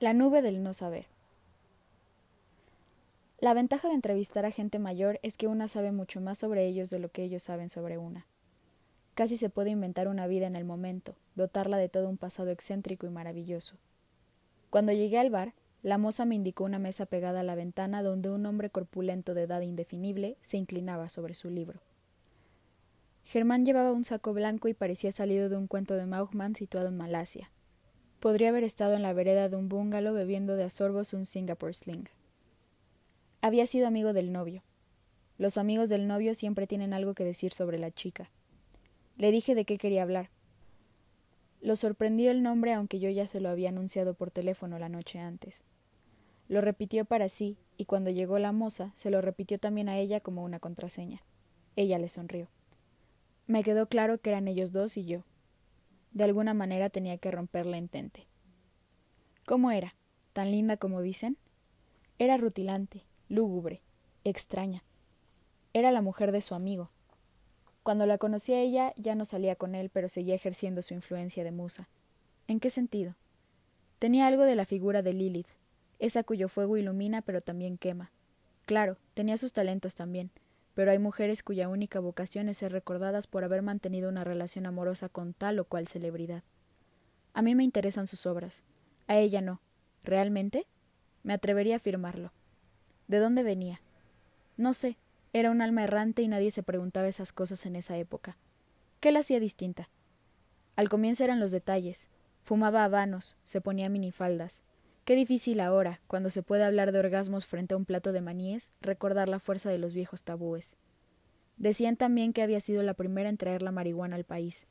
[0.00, 1.06] La nube del no saber.
[3.40, 6.90] La ventaja de entrevistar a gente mayor es que una sabe mucho más sobre ellos
[6.90, 8.26] de lo que ellos saben sobre una.
[9.14, 13.06] Casi se puede inventar una vida en el momento, dotarla de todo un pasado excéntrico
[13.06, 13.76] y maravilloso.
[14.68, 15.54] Cuando llegué al bar,
[15.84, 19.42] la moza me indicó una mesa pegada a la ventana donde un hombre corpulento de
[19.42, 21.78] edad indefinible se inclinaba sobre su libro.
[23.22, 26.96] Germán llevaba un saco blanco y parecía salido de un cuento de Mauchman situado en
[26.96, 27.50] Malasia.
[28.24, 31.74] Podría haber estado en la vereda de un bungalow bebiendo de a sorbos un Singapore
[31.74, 32.08] Sling.
[33.42, 34.62] Había sido amigo del novio.
[35.36, 38.30] Los amigos del novio siempre tienen algo que decir sobre la chica.
[39.18, 40.30] Le dije de qué quería hablar.
[41.60, 45.18] Lo sorprendió el nombre aunque yo ya se lo había anunciado por teléfono la noche
[45.18, 45.62] antes.
[46.48, 50.20] Lo repitió para sí, y cuando llegó la moza, se lo repitió también a ella
[50.20, 51.20] como una contraseña.
[51.76, 52.48] Ella le sonrió.
[53.46, 55.24] Me quedó claro que eran ellos dos y yo.
[56.14, 58.26] De alguna manera tenía que romper la entente.
[59.44, 59.94] ¿Cómo era?
[60.32, 61.36] ¿Tan linda como dicen?
[62.18, 63.82] Era rutilante, lúgubre,
[64.22, 64.84] extraña.
[65.72, 66.90] Era la mujer de su amigo.
[67.82, 71.42] Cuando la conocí a ella ya no salía con él, pero seguía ejerciendo su influencia
[71.42, 71.88] de musa.
[72.46, 73.16] ¿En qué sentido?
[73.98, 75.48] Tenía algo de la figura de Lilith,
[75.98, 78.12] esa cuyo fuego ilumina pero también quema.
[78.66, 80.30] Claro, tenía sus talentos también,
[80.74, 85.08] pero hay mujeres cuya única vocación es ser recordadas por haber mantenido una relación amorosa
[85.08, 86.42] con tal o cual celebridad.
[87.32, 88.62] A mí me interesan sus obras,
[89.06, 89.60] a ella no.
[90.02, 90.66] ¿Realmente?
[91.22, 92.32] Me atrevería a afirmarlo.
[93.08, 93.80] ¿De dónde venía?
[94.56, 94.98] No sé,
[95.32, 98.36] era un alma errante y nadie se preguntaba esas cosas en esa época.
[99.00, 99.88] ¿Qué la hacía distinta?
[100.76, 102.08] Al comienzo eran los detalles.
[102.42, 104.62] Fumaba habanos, se ponía minifaldas,
[105.04, 108.72] Qué difícil ahora, cuando se puede hablar de orgasmos frente a un plato de maníes,
[108.80, 110.78] recordar la fuerza de los viejos tabúes.
[111.58, 114.66] Decían también que había sido la primera en traer la marihuana al país.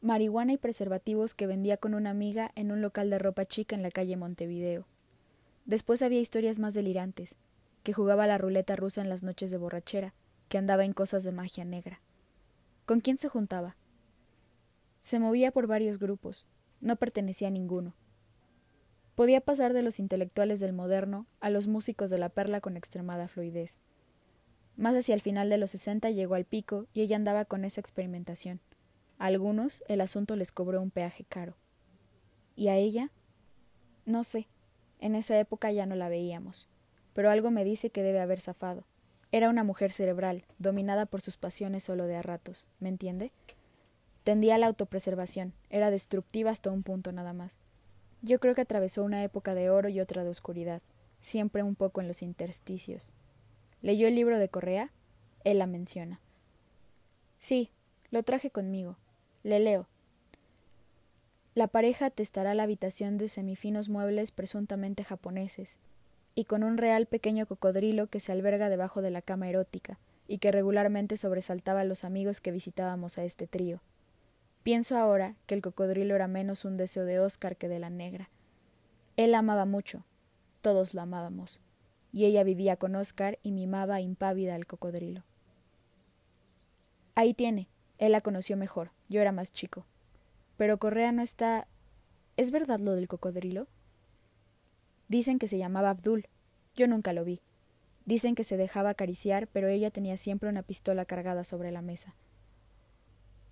[0.00, 3.82] Marihuana y preservativos que vendía con una amiga en un local de ropa chica en
[3.82, 4.88] la calle Montevideo.
[5.64, 7.36] Después había historias más delirantes,
[7.84, 10.12] que jugaba la ruleta rusa en las noches de borrachera,
[10.48, 12.00] que andaba en cosas de magia negra.
[12.84, 13.76] ¿Con quién se juntaba?
[15.02, 16.46] Se movía por varios grupos,
[16.80, 17.94] no pertenecía a ninguno
[19.16, 23.28] Podía pasar de los intelectuales del moderno a los músicos de la perla con extremada
[23.28, 23.78] fluidez.
[24.76, 27.80] Más hacia el final de los sesenta llegó al pico y ella andaba con esa
[27.80, 28.60] experimentación.
[29.18, 31.56] A algunos el asunto les cobró un peaje caro.
[32.56, 33.10] ¿Y a ella?
[34.04, 34.48] No sé.
[35.00, 36.68] En esa época ya no la veíamos.
[37.14, 38.84] Pero algo me dice que debe haber zafado.
[39.32, 42.68] Era una mujer cerebral, dominada por sus pasiones solo de a ratos.
[42.80, 43.32] ¿Me entiende?
[44.24, 45.54] Tendía la autopreservación.
[45.70, 47.58] Era destructiva hasta un punto nada más.
[48.22, 50.82] Yo creo que atravesó una época de oro y otra de oscuridad,
[51.20, 53.10] siempre un poco en los intersticios.
[53.82, 54.90] ¿Leyó el libro de Correa?
[55.44, 56.20] Él la menciona.
[57.36, 57.70] Sí,
[58.10, 58.96] lo traje conmigo.
[59.42, 59.86] Le leo.
[61.54, 65.78] La pareja atestará la habitación de semifinos muebles presuntamente japoneses,
[66.34, 69.98] y con un real pequeño cocodrilo que se alberga debajo de la cama erótica,
[70.28, 73.80] y que regularmente sobresaltaba a los amigos que visitábamos a este trío.
[74.66, 78.30] Pienso ahora que el cocodrilo era menos un deseo de Oscar que de la negra.
[79.16, 80.04] Él amaba mucho,
[80.60, 81.60] todos la amábamos,
[82.10, 85.22] y ella vivía con Oscar y mimaba impávida al cocodrilo.
[87.14, 87.68] Ahí tiene,
[87.98, 89.86] él la conoció mejor, yo era más chico.
[90.56, 91.68] Pero Correa no está.
[92.36, 93.68] ¿Es verdad lo del cocodrilo?
[95.06, 96.26] Dicen que se llamaba Abdul.
[96.74, 97.40] Yo nunca lo vi.
[98.04, 102.16] Dicen que se dejaba acariciar, pero ella tenía siempre una pistola cargada sobre la mesa.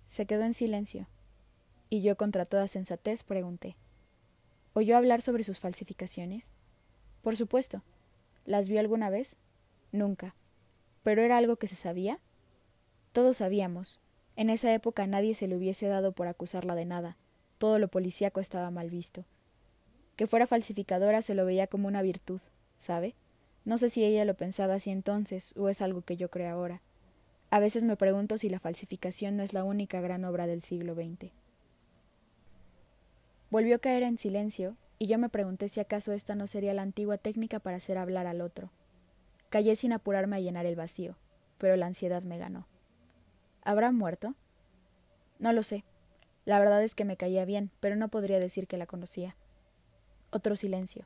[0.07, 1.07] Se quedó en silencio,
[1.89, 3.75] y yo contra toda sensatez pregunté
[4.73, 6.53] ¿Oyó hablar sobre sus falsificaciones?
[7.21, 7.81] Por supuesto.
[8.45, 9.37] ¿Las vio alguna vez?
[9.93, 10.35] Nunca.
[11.01, 12.19] ¿Pero era algo que se sabía?
[13.13, 14.01] Todos sabíamos.
[14.35, 17.15] En esa época nadie se le hubiese dado por acusarla de nada.
[17.57, 19.23] Todo lo policíaco estaba mal visto.
[20.17, 22.41] Que fuera falsificadora se lo veía como una virtud,
[22.77, 23.15] ¿sabe?
[23.63, 26.81] No sé si ella lo pensaba así entonces o es algo que yo creo ahora.
[27.55, 30.93] A veces me pregunto si la falsificación no es la única gran obra del siglo
[30.93, 31.31] XX.
[33.49, 36.81] Volvió a caer en silencio, y yo me pregunté si acaso esta no sería la
[36.81, 38.71] antigua técnica para hacer hablar al otro.
[39.47, 41.15] Callé sin apurarme a llenar el vacío,
[41.57, 42.67] pero la ansiedad me ganó.
[43.61, 44.35] ¿Habrá muerto?
[45.39, 45.85] No lo sé.
[46.43, 49.37] La verdad es que me caía bien, pero no podría decir que la conocía.
[50.29, 51.05] Otro silencio.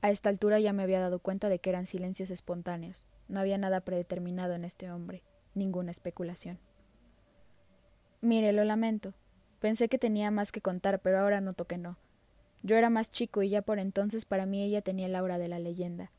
[0.00, 3.06] A esta altura ya me había dado cuenta de que eran silencios espontáneos.
[3.28, 5.22] No había nada predeterminado en este hombre
[5.54, 6.58] ninguna especulación.
[8.20, 9.14] Mire, lo lamento.
[9.60, 11.98] Pensé que tenía más que contar, pero ahora noto que no.
[12.62, 15.48] Yo era más chico y ya por entonces para mí ella tenía el aura de
[15.48, 16.10] la leyenda.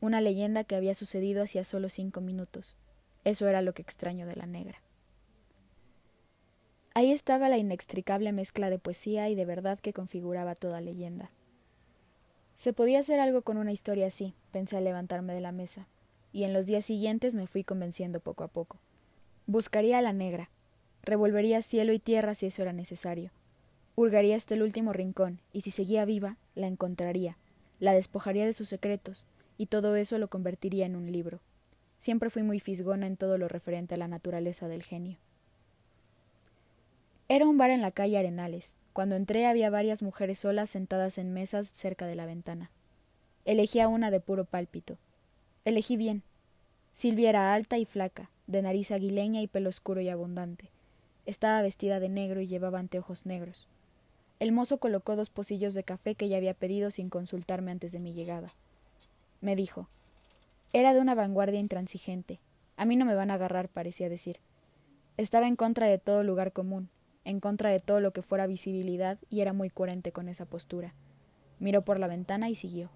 [0.00, 2.76] Una leyenda que había sucedido hacía solo cinco minutos.
[3.24, 4.82] Eso era lo que extraño de la negra.
[6.94, 11.30] Ahí estaba la inextricable mezcla de poesía y de verdad que configuraba toda leyenda.
[12.54, 15.86] Se podía hacer algo con una historia así, pensé al levantarme de la mesa,
[16.32, 18.78] y en los días siguientes me fui convenciendo poco a poco.
[19.46, 20.50] Buscaría a la negra,
[21.02, 23.30] revolvería cielo y tierra si eso era necesario.
[23.96, 27.36] Hurgaría hasta el último rincón, y si seguía viva, la encontraría,
[27.78, 29.26] la despojaría de sus secretos,
[29.58, 31.40] y todo eso lo convertiría en un libro.
[31.96, 35.18] Siempre fui muy fisgona en todo lo referente a la naturaleza del genio.
[37.28, 41.32] Era un bar en la calle Arenales, cuando entré había varias mujeres solas sentadas en
[41.32, 42.70] mesas cerca de la ventana.
[43.44, 44.98] Elegí a una de puro pálpito.
[45.66, 46.22] Elegí bien.
[46.94, 50.70] Silvia era alta y flaca, de nariz aguileña y pelo oscuro y abundante.
[51.26, 53.68] Estaba vestida de negro y llevaba anteojos negros.
[54.38, 58.00] El mozo colocó dos pocillos de café que ya había pedido sin consultarme antes de
[58.00, 58.48] mi llegada.
[59.42, 59.86] Me dijo.
[60.72, 62.40] Era de una vanguardia intransigente.
[62.78, 64.38] A mí no me van a agarrar, parecía decir.
[65.18, 66.88] Estaba en contra de todo lugar común,
[67.26, 70.94] en contra de todo lo que fuera visibilidad y era muy coherente con esa postura.
[71.58, 72.88] Miró por la ventana y siguió.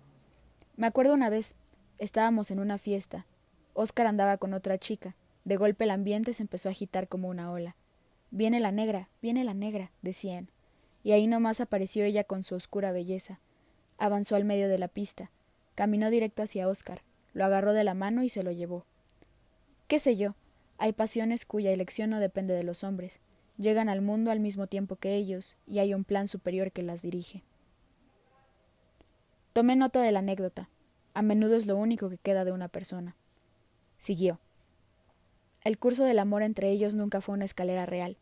[0.76, 1.54] Me acuerdo una vez,
[2.04, 3.26] estábamos en una fiesta.
[3.72, 5.16] Oscar andaba con otra chica.
[5.44, 7.76] De golpe el ambiente se empezó a agitar como una ola.
[8.30, 10.48] Viene la negra, viene la negra, decían.
[11.02, 13.40] Y ahí nomás apareció ella con su oscura belleza.
[13.98, 15.30] Avanzó al medio de la pista.
[15.74, 17.02] Caminó directo hacia Oscar.
[17.32, 18.86] Lo agarró de la mano y se lo llevó.
[19.88, 20.34] ¿Qué sé yo?
[20.78, 23.20] Hay pasiones cuya elección no depende de los hombres
[23.58, 27.02] llegan al mundo al mismo tiempo que ellos, y hay un plan superior que las
[27.02, 27.42] dirige.
[29.52, 30.68] Tomé nota de la anécdota.
[31.14, 33.16] A menudo es lo único que queda de una persona.
[33.98, 34.40] Siguió.
[35.62, 38.18] El curso del amor entre ellos nunca fue una escalera real.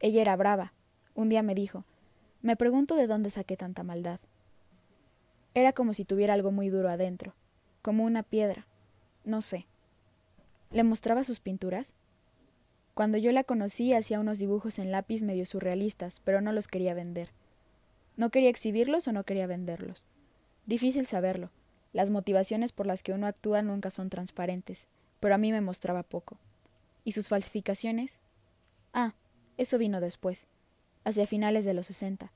[0.00, 0.72] Ella era brava.
[1.14, 1.84] Un día me dijo
[2.42, 4.18] Me pregunto de dónde saqué tanta maldad.
[5.54, 7.34] Era como si tuviera algo muy duro adentro,
[7.80, 8.66] como una piedra.
[9.24, 9.66] No sé.
[10.72, 11.94] ¿Le mostraba sus pinturas?
[12.94, 16.94] Cuando yo la conocí hacía unos dibujos en lápiz medio surrealistas, pero no los quería
[16.94, 17.30] vender.
[18.16, 20.04] ¿No quería exhibirlos o no quería venderlos?
[20.66, 21.50] Difícil saberlo.
[21.94, 24.88] Las motivaciones por las que uno actúa nunca son transparentes,
[25.20, 26.36] pero a mí me mostraba poco.
[27.04, 28.20] ¿Y sus falsificaciones?
[28.92, 29.14] Ah,
[29.56, 30.46] eso vino después,
[31.04, 32.32] hacia finales de los sesenta.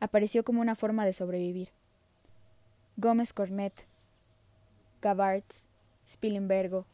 [0.00, 1.70] Apareció como una forma de sobrevivir.
[2.96, 3.86] Gómez Cornet,
[5.00, 5.66] Gabarts,
[6.06, 6.84] Spilimbergo,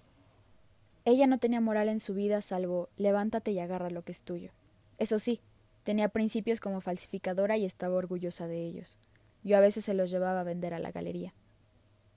[1.06, 4.50] ella no tenía moral en su vida salvo levántate y agarra lo que es tuyo.
[4.98, 5.40] Eso sí,
[5.82, 8.98] tenía principios como falsificadora y estaba orgullosa de ellos.
[9.42, 11.34] Yo a veces se los llevaba a vender a la galería.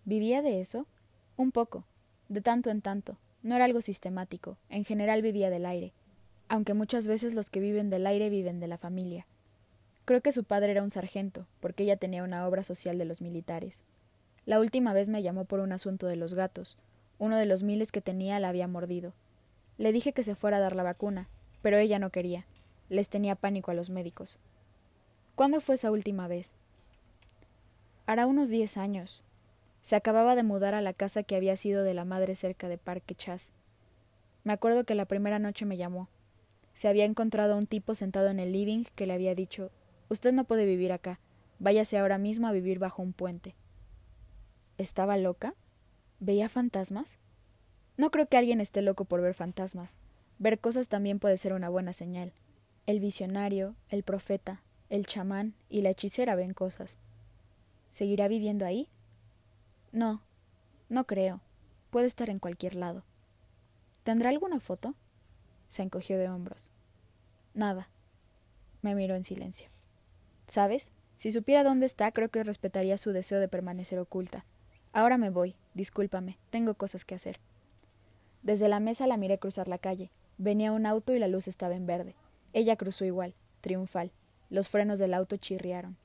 [0.07, 0.87] ¿Vivía de eso?
[1.35, 1.83] Un poco,
[2.29, 3.17] de tanto en tanto.
[3.43, 5.91] No era algo sistemático, en general vivía del aire,
[6.47, 9.27] aunque muchas veces los que viven del aire viven de la familia.
[10.05, 13.19] Creo que su padre era un sargento, porque ella tenía una obra social de los
[13.19, 13.83] militares.
[14.45, 16.77] La última vez me llamó por un asunto de los gatos,
[17.19, 19.11] uno de los miles que tenía la había mordido.
[19.77, 21.27] Le dije que se fuera a dar la vacuna,
[21.61, 22.45] pero ella no quería.
[22.87, 24.39] Les tenía pánico a los médicos.
[25.35, 26.53] ¿Cuándo fue esa última vez?
[28.05, 29.21] Hará unos diez años.
[29.87, 32.77] Se acababa de mudar a la casa que había sido de la madre cerca de
[32.77, 33.53] Parque Chas.
[34.43, 36.09] Me acuerdo que la primera noche me llamó.
[36.73, 39.71] Se había encontrado a un tipo sentado en el living que le había dicho
[40.09, 41.21] Usted no puede vivir acá.
[41.59, 43.55] Váyase ahora mismo a vivir bajo un puente.
[44.77, 45.53] ¿Estaba loca?
[46.19, 47.17] ¿Veía fantasmas?
[47.95, 49.95] No creo que alguien esté loco por ver fantasmas.
[50.37, 52.33] Ver cosas también puede ser una buena señal.
[52.87, 56.97] El visionario, el profeta, el chamán y la hechicera ven cosas.
[57.87, 58.89] ¿Seguirá viviendo ahí?
[59.97, 60.21] No,
[60.89, 61.41] no creo.
[61.89, 63.03] Puede estar en cualquier lado.
[64.03, 64.93] ¿Tendrá alguna foto?
[65.65, 66.69] Se encogió de hombros.
[67.55, 67.89] Nada.
[68.83, 69.67] Me miró en silencio.
[70.45, 70.91] ¿Sabes?
[71.15, 74.45] Si supiera dónde está, creo que respetaría su deseo de permanecer oculta.
[74.93, 75.55] Ahora me voy.
[75.73, 76.37] Discúlpame.
[76.51, 77.39] Tengo cosas que hacer.
[78.43, 80.11] Desde la mesa la miré cruzar la calle.
[80.37, 82.13] Venía un auto y la luz estaba en verde.
[82.53, 84.11] Ella cruzó igual, triunfal.
[84.51, 85.97] Los frenos del auto chirriaron.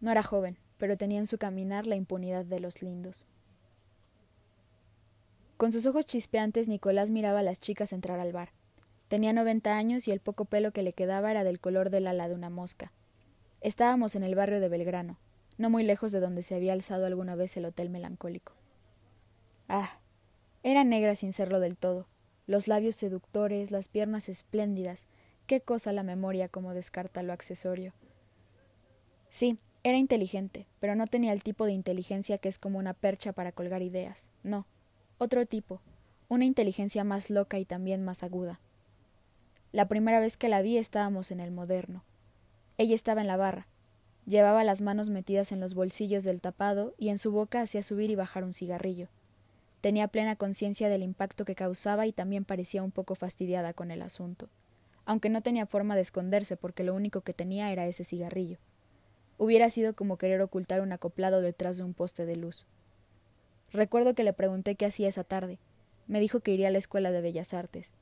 [0.00, 3.26] No era joven, pero tenía en su caminar la impunidad de los lindos.
[5.58, 8.48] Con sus ojos chispeantes, Nicolás miraba a las chicas entrar al bar.
[9.08, 12.28] Tenía noventa años y el poco pelo que le quedaba era del color del ala
[12.28, 12.92] de una mosca.
[13.60, 15.18] Estábamos en el barrio de Belgrano,
[15.58, 18.54] no muy lejos de donde se había alzado alguna vez el hotel melancólico.
[19.68, 20.00] Ah.
[20.62, 22.06] Era negra sin serlo del todo.
[22.46, 25.06] Los labios seductores, las piernas espléndidas.
[25.46, 27.92] Qué cosa la memoria como descarta lo accesorio.
[29.28, 33.32] Sí, era inteligente, pero no tenía el tipo de inteligencia que es como una percha
[33.32, 34.28] para colgar ideas.
[34.42, 34.66] No.
[35.18, 35.80] Otro tipo.
[36.28, 38.60] Una inteligencia más loca y también más aguda.
[39.72, 42.04] La primera vez que la vi estábamos en el moderno.
[42.78, 43.66] Ella estaba en la barra,
[44.26, 48.10] Llevaba las manos metidas en los bolsillos del tapado y en su boca hacía subir
[48.10, 49.08] y bajar un cigarrillo.
[49.80, 54.02] Tenía plena conciencia del impacto que causaba y también parecía un poco fastidiada con el
[54.02, 54.48] asunto,
[55.04, 58.58] aunque no tenía forma de esconderse porque lo único que tenía era ese cigarrillo.
[59.42, 62.66] Hubiera sido como querer ocultar un acoplado detrás de un poste de luz.
[63.72, 65.58] Recuerdo que le pregunté qué hacía esa tarde.
[66.06, 67.94] Me dijo que iría a la Escuela de Bellas Artes.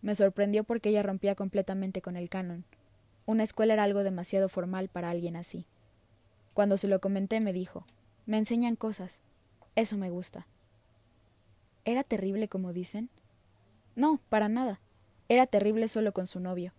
[0.00, 2.64] Me sorprendió porque ella rompía completamente con el canon.
[3.26, 5.66] Una escuela era algo demasiado formal para alguien así.
[6.54, 7.84] Cuando se lo comenté me dijo
[8.24, 9.20] Me enseñan cosas.
[9.76, 10.46] Eso me gusta.
[11.84, 13.10] ¿Era terrible como dicen?
[13.94, 14.80] No, para nada.
[15.28, 16.72] Era terrible solo con su novio.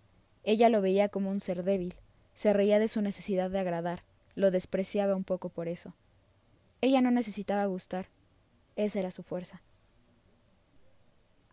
[0.43, 1.93] Ella lo veía como un ser débil,
[2.39, 5.93] se reía de su necesidad de agradar, lo despreciaba un poco por eso.
[6.79, 8.07] Ella no necesitaba gustar,
[8.77, 9.61] esa era su fuerza.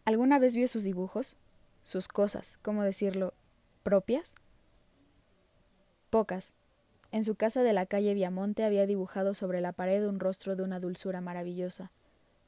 [0.04, 1.38] ¿Alguna vez vio sus dibujos?
[1.82, 3.34] Sus cosas, ¿cómo decirlo?
[3.82, 4.36] propias?
[6.08, 6.54] Pocas.
[7.10, 10.62] En su casa de la calle Viamonte había dibujado sobre la pared un rostro de
[10.62, 11.90] una dulzura maravillosa,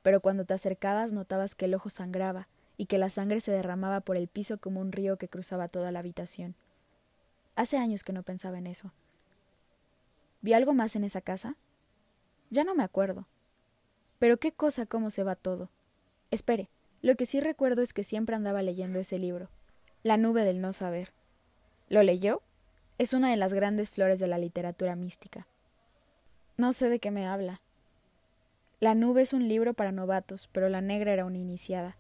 [0.03, 4.01] pero cuando te acercabas notabas que el ojo sangraba y que la sangre se derramaba
[4.01, 6.55] por el piso como un río que cruzaba toda la habitación.
[7.59, 8.93] Hace años que no pensaba en eso.
[10.43, 11.57] ¿Vi algo más en esa casa?
[12.51, 13.27] Ya no me acuerdo.
[14.21, 15.69] Pero qué cosa cómo se va todo.
[16.31, 16.69] Espere,
[17.03, 19.49] lo que sí recuerdo es que siempre andaba leyendo ese libro,
[20.05, 21.13] La nube del no saber.
[21.89, 22.43] ¿Lo leyó?
[22.97, 25.49] Es una de las grandes flores de la literatura mística.
[26.59, 27.61] No sé de qué me habla.
[28.79, 31.97] La nube es un libro para novatos, pero la negra era una iniciada.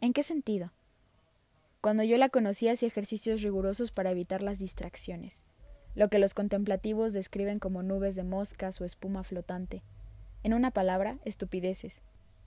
[0.00, 0.70] ¿En qué sentido?
[1.82, 5.42] Cuando yo la conocí hacía ejercicios rigurosos para evitar las distracciones,
[5.96, 9.82] lo que los contemplativos describen como nubes de moscas o espuma flotante.
[10.44, 12.00] En una palabra, estupideces,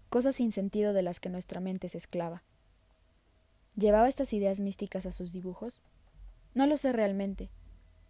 [0.07, 2.43] cosas sin sentido de las que nuestra mente es esclava.
[3.75, 5.81] ¿Llevaba estas ideas místicas a sus dibujos?
[6.53, 7.49] No lo sé realmente.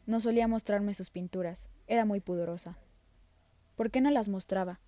[0.05, 2.77] No solía mostrarme sus pinturas, era muy pudorosa.
[3.75, 4.79] ¿Por qué no las mostraba?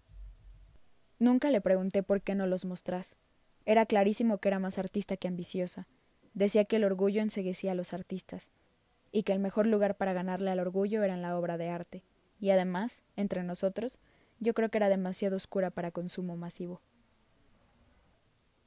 [1.17, 3.17] Nunca le pregunté por qué no los mostrás.
[3.65, 5.87] Era clarísimo que era más artista que ambiciosa,
[6.37, 8.51] Decía que el orgullo enseguecía a los artistas,
[9.11, 12.03] y que el mejor lugar para ganarle al orgullo era en la obra de arte,
[12.39, 13.97] y además, entre nosotros,
[14.39, 16.79] yo creo que era demasiado oscura para consumo masivo.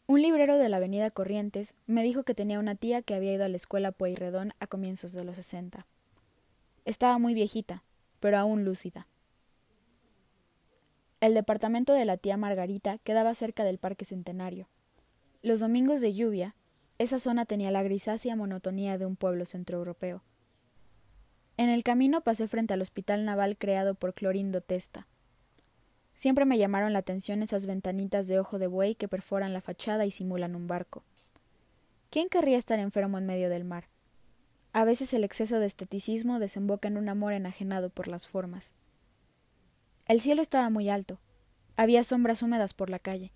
[0.09, 3.45] Un librero de la avenida Corrientes me dijo que tenía una tía que había ido
[3.45, 5.87] a la escuela Pueyrredón a comienzos de los sesenta.
[6.85, 7.85] Estaba muy viejita,
[8.19, 9.07] pero aún lúcida.
[11.21, 14.67] El departamento de la tía Margarita quedaba cerca del Parque Centenario.
[15.43, 16.57] Los domingos de lluvia,
[17.01, 20.23] esa zona tenía la grisácea monotonía de un pueblo centroeuropeo.
[21.57, 25.07] En el camino pasé frente al hospital naval creado por Clorindo Testa.
[26.15, 30.05] Siempre me llamaron la atención esas ventanitas de ojo de buey que perforan la fachada
[30.05, 31.03] y simulan un barco.
[32.11, 33.89] ¿Quién querría estar enfermo en medio del mar?
[34.75, 38.75] A veces el exceso de esteticismo desemboca en un amor enajenado por las formas.
[40.07, 41.19] El cielo estaba muy alto.
[41.79, 43.33] Había sombras húmedas por la calle.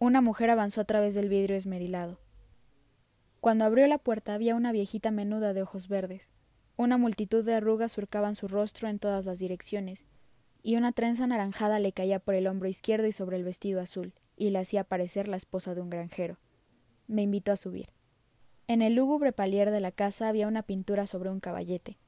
[0.00, 2.23] Una mujer avanzó a través del vidrio esmerilado.
[3.44, 6.30] Cuando abrió la puerta había una viejita menuda de ojos verdes.
[6.78, 10.06] Una multitud de arrugas surcaban su rostro en todas las direcciones,
[10.62, 14.14] y una trenza anaranjada le caía por el hombro izquierdo y sobre el vestido azul,
[14.38, 16.38] y la hacía parecer la esposa de un granjero.
[17.06, 17.90] Me invitó a subir.
[18.66, 21.98] En el lúgubre palier de la casa había una pintura sobre un caballete.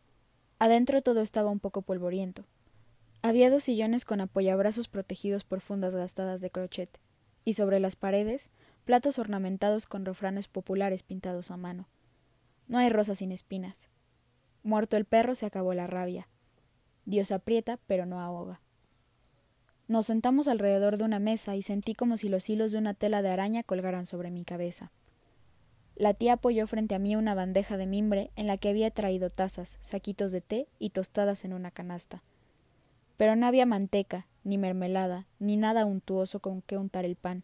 [0.58, 2.46] Adentro todo estaba un poco polvoriento.
[3.20, 6.98] Había dos sillones con apoyabrazos protegidos por fundas gastadas de crochet,
[7.44, 8.48] y sobre las paredes
[8.86, 11.88] platos ornamentados con refranes populares pintados a mano.
[12.68, 13.88] No hay rosas sin espinas.
[14.62, 16.28] Muerto el perro se acabó la rabia.
[17.04, 18.60] Dios aprieta, pero no ahoga.
[19.88, 23.22] Nos sentamos alrededor de una mesa y sentí como si los hilos de una tela
[23.22, 24.92] de araña colgaran sobre mi cabeza.
[25.96, 29.30] La tía apoyó frente a mí una bandeja de mimbre en la que había traído
[29.30, 32.22] tazas, saquitos de té y tostadas en una canasta.
[33.16, 37.42] Pero no había manteca, ni mermelada, ni nada untuoso con que untar el pan,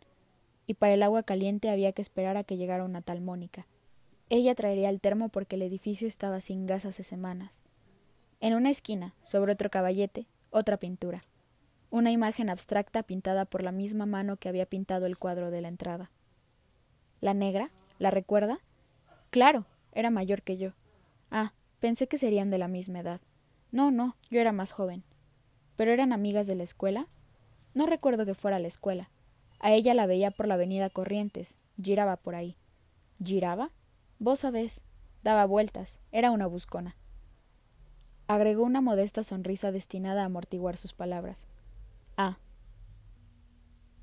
[0.67, 3.67] y para el agua caliente había que esperar a que llegara una tal Mónica.
[4.29, 7.63] Ella traería el termo porque el edificio estaba sin gas hace semanas.
[8.41, 11.23] En una esquina, sobre otro caballete, otra pintura.
[11.91, 15.69] Una imagen abstracta pintada por la misma mano que había pintado el cuadro de la
[15.69, 16.11] entrada.
[17.21, 17.71] ¿La negra?
[17.99, 18.59] ¿La recuerda?
[19.31, 20.73] Claro, era mayor que yo.
[21.31, 23.21] Ah, pensé que serían de la misma edad.
[23.71, 25.05] No, no, yo era más joven.
[25.77, 27.09] ¿Pero eran amigas de la escuela?
[27.75, 29.11] No recuerdo que fuera a la escuela.
[29.63, 32.57] A ella la veía por la avenida Corrientes, giraba por ahí.
[33.23, 33.71] ¿Giraba?
[34.19, 34.83] Vos sabés.
[35.23, 36.97] Daba vueltas, era una buscona.
[38.27, 41.47] Agregó una modesta sonrisa destinada a amortiguar sus palabras.
[42.17, 42.39] Ah.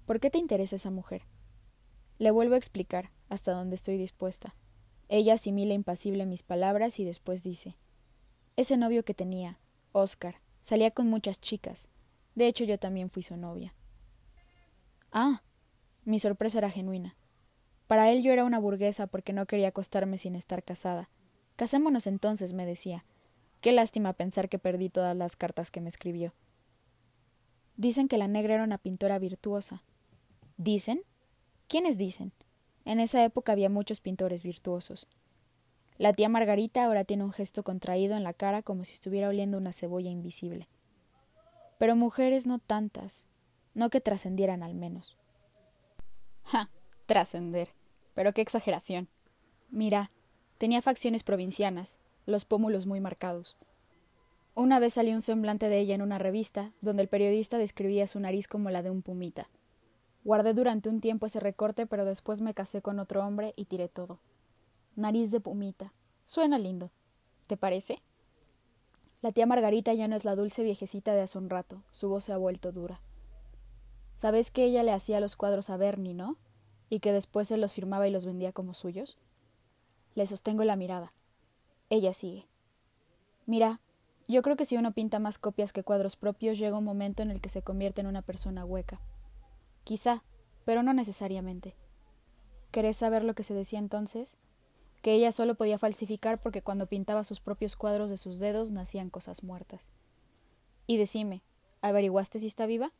[0.05, 1.23] ¿Por qué te interesa esa mujer?
[2.19, 4.55] Le vuelvo a explicar, hasta donde estoy dispuesta.
[5.09, 7.75] Ella asimila impasible mis palabras y después dice
[8.55, 9.59] Ese novio que tenía,
[9.91, 11.89] Oscar, salía con muchas chicas.
[12.35, 13.73] De hecho, yo también fui su novia.
[15.11, 15.41] Ah,
[16.09, 17.15] mi sorpresa era genuina.
[17.85, 21.07] Para él yo era una burguesa porque no quería acostarme sin estar casada.
[21.55, 23.05] Casémonos entonces, me decía.
[23.61, 26.33] Qué lástima pensar que perdí todas las cartas que me escribió.
[27.77, 29.83] Dicen que la negra era una pintora virtuosa.
[30.57, 31.03] ¿Dicen?
[31.67, 32.31] ¿Quiénes dicen?
[32.85, 35.07] En esa época había muchos pintores virtuosos.
[35.99, 39.59] La tía Margarita ahora tiene un gesto contraído en la cara como si estuviera oliendo
[39.59, 40.69] una cebolla invisible.
[41.77, 43.27] Pero mujeres no tantas,
[43.75, 45.18] no que trascendieran al menos.
[46.51, 46.67] Ja,
[47.05, 47.69] trascender.
[48.15, 49.07] Pero qué exageración.
[49.69, 50.09] Mira,
[50.57, 53.55] tenía facciones provincianas, los pómulos muy marcados.
[54.55, 58.19] Una vez salió un semblante de ella en una revista, donde el periodista describía su
[58.19, 59.47] nariz como la de un pumita.
[60.23, 63.87] Guardé durante un tiempo ese recorte, pero después me casé con otro hombre y tiré
[63.87, 64.19] todo.
[64.95, 65.93] Nariz de pumita.
[66.23, 66.89] Suena lindo.
[67.45, 68.01] ¿Te parece?
[69.21, 72.23] La tía Margarita ya no es la dulce viejecita de hace un rato, su voz
[72.23, 73.01] se ha vuelto dura.
[74.19, 76.35] ¿Sabes que ella le hacía los cuadros a Bernie, no?
[76.89, 79.17] Y que después se los firmaba y los vendía como suyos.
[80.13, 81.13] Le sostengo la mirada.
[81.89, 82.45] Ella sigue.
[83.45, 83.79] Mira,
[84.27, 87.31] yo creo que si uno pinta más copias que cuadros propios, llega un momento en
[87.31, 88.99] el que se convierte en una persona hueca.
[89.85, 90.21] Quizá,
[90.65, 91.77] pero no necesariamente.
[92.71, 94.35] ¿Querés saber lo que se decía entonces?
[95.01, 99.09] Que ella solo podía falsificar porque cuando pintaba sus propios cuadros de sus dedos nacían
[99.09, 99.89] cosas muertas.
[100.87, 101.41] Y decime,
[101.79, 102.91] ¿averiguaste si está viva?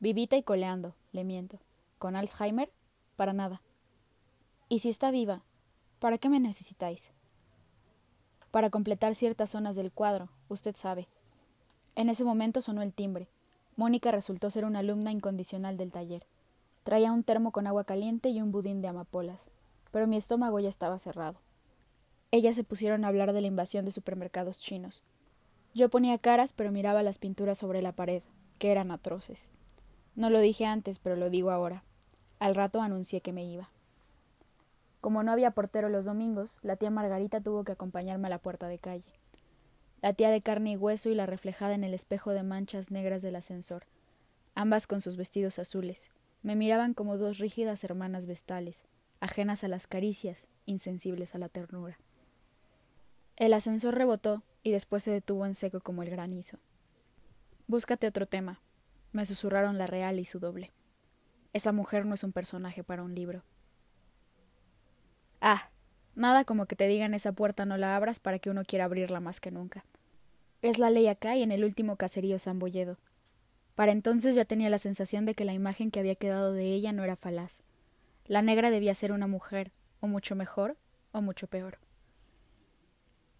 [0.00, 1.58] Vivita y coleando, le miento.
[1.98, 2.72] ¿Con Alzheimer?
[3.16, 3.62] Para nada.
[4.68, 5.42] Y si está viva,
[5.98, 7.12] ¿para qué me necesitáis?
[8.50, 11.08] para completar ciertas zonas del cuadro, usted sabe.
[11.94, 13.28] En ese momento sonó el timbre.
[13.76, 16.26] Mónica resultó ser una alumna incondicional del taller.
[16.82, 19.48] Traía un termo con agua caliente y un budín de amapolas,
[19.92, 21.38] pero mi estómago ya estaba cerrado.
[22.32, 25.02] Ellas se pusieron a hablar de la invasión de supermercados chinos.
[25.74, 28.22] Yo ponía caras, pero miraba las pinturas sobre la pared,
[28.58, 29.48] que eran atroces.
[30.16, 31.82] No lo dije antes, pero lo digo ahora.
[32.38, 33.70] Al rato anuncié que me iba.
[35.00, 38.68] Como no había portero los domingos, la tía Margarita tuvo que acompañarme a la puerta
[38.68, 39.14] de calle.
[40.02, 43.22] La tía de carne y hueso y la reflejada en el espejo de manchas negras
[43.22, 43.84] del ascensor,
[44.54, 46.10] ambas con sus vestidos azules,
[46.42, 48.84] me miraban como dos rígidas hermanas vestales,
[49.20, 51.98] ajenas a las caricias, insensibles a la ternura.
[53.36, 56.58] El ascensor rebotó y después se detuvo en seco como el granizo.
[57.66, 58.60] Búscate otro tema,
[59.12, 60.72] me susurraron la real y su doble.
[61.52, 63.42] Esa mujer no es un personaje para un libro.
[65.40, 65.70] Ah,
[66.14, 69.20] nada como que te digan esa puerta no la abras para que uno quiera abrirla
[69.20, 69.84] más que nunca.
[70.62, 72.98] Es la ley acá y en el último caserío Samboyedo.
[73.74, 76.92] Para entonces ya tenía la sensación de que la imagen que había quedado de ella
[76.92, 77.62] no era falaz.
[78.26, 80.76] La negra debía ser una mujer, o mucho mejor,
[81.12, 81.78] o mucho peor.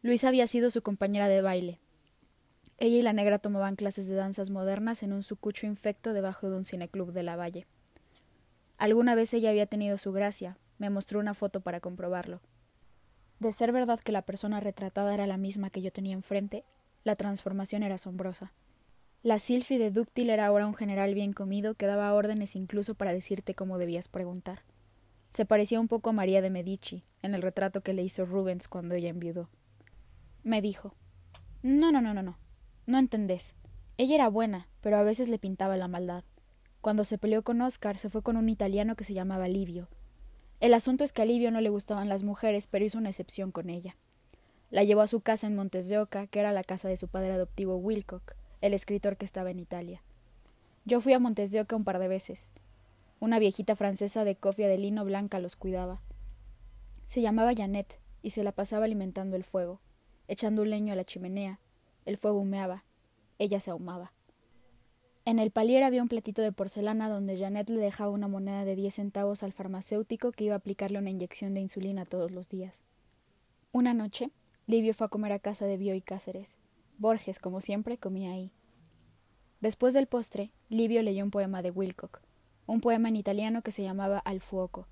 [0.03, 1.79] Luisa había sido su compañera de baile.
[2.81, 6.57] Ella y la negra tomaban clases de danzas modernas en un sucucho infecto debajo de
[6.57, 7.67] un cineclub de la Valle.
[8.79, 12.41] Alguna vez ella había tenido su gracia, me mostró una foto para comprobarlo.
[13.39, 16.65] De ser verdad que la persona retratada era la misma que yo tenía enfrente,
[17.05, 18.55] la transformación era asombrosa.
[19.23, 23.55] La de dúctil era ahora un general bien comido que daba órdenes incluso para decirte
[23.55, 24.63] cómo debías preguntar.
[25.29, 28.69] Se parecía un poco a María de Medici, en el retrato que le hizo Rubens
[28.69, 29.51] cuando ella enviudó.
[30.43, 30.95] Me dijo
[31.63, 32.39] No, no, no, no, no.
[32.91, 33.55] No entendés.
[33.97, 36.25] Ella era buena, pero a veces le pintaba la maldad.
[36.81, 39.89] Cuando se peleó con Oscar, se fue con un italiano que se llamaba Livio,
[40.61, 43.51] el asunto es que a Livio no le gustaban las mujeres, pero hizo una excepción
[43.51, 43.97] con ella.
[44.71, 47.09] La llevó a su casa en Montes de Oca, que era la casa de su
[47.09, 50.03] padre adoptivo Wilcock, el escritor que estaba en Italia.
[50.85, 52.53] Yo fui a Montes de Oca un par de veces.
[53.21, 56.03] Una viejita francesa de cofia de lino blanca los cuidaba.
[57.07, 59.81] Se llamaba Janet y se la pasaba alimentando el fuego,
[60.29, 61.59] echando un leño a la chimenea.
[62.05, 62.85] El fuego humeaba.
[63.39, 64.13] Ella se ahumaba.
[65.25, 68.75] En el palier había un platito de porcelana donde Janet le dejaba una moneda de
[68.75, 72.83] diez centavos al farmacéutico que iba a aplicarle una inyección de insulina todos los días.
[73.73, 74.31] Una noche,
[74.67, 76.57] Livio fue a comer a casa de Bio y Cáceres.
[76.99, 78.51] Borges, como siempre, comía ahí.
[79.61, 82.23] Después del postre, Livio leyó un poema de Wilcock,
[82.67, 84.89] un poema en italiano que se llamaba Al fuoco.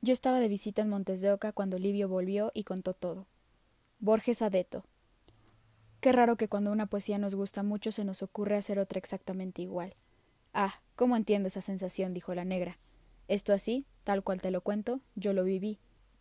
[0.00, 3.26] Yo estaba de visita en Montes de Oca cuando Livio volvió y contó todo.
[4.00, 4.84] Borges Adeto,
[6.02, 9.62] Qué raro que cuando una poesía nos gusta mucho se nos ocurre hacer otra exactamente
[9.62, 9.94] igual.
[10.52, 12.12] Ah, ¿cómo entiendo esa sensación?
[12.12, 12.76] dijo la negra.
[13.28, 15.78] Esto así, tal cual te lo cuento, yo lo viví,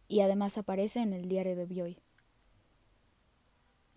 [0.08, 1.98] y además aparece en el diario de Bioy.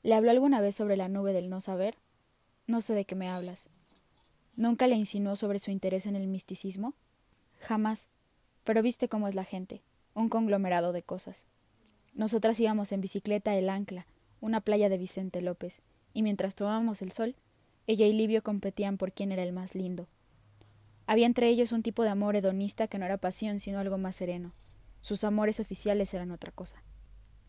[0.02, 1.98] ¿Le habló alguna vez sobre la nube del no saber?
[2.66, 3.68] No sé de qué me hablas.
[4.56, 6.94] ¿Nunca le insinuó sobre su interés en el misticismo?
[7.60, 8.08] Jamás.
[8.64, 9.82] Pero viste cómo es la gente,
[10.14, 11.44] un conglomerado de cosas.
[12.14, 14.06] Nosotras íbamos en bicicleta el ancla,
[14.44, 15.80] una playa de Vicente López,
[16.12, 17.34] y mientras tomábamos el sol,
[17.86, 20.06] ella y Livio competían por quién era el más lindo.
[21.06, 24.16] Había entre ellos un tipo de amor hedonista que no era pasión, sino algo más
[24.16, 24.52] sereno.
[25.00, 26.82] Sus amores oficiales eran otra cosa.